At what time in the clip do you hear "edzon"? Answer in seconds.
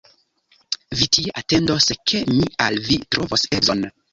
3.61-3.89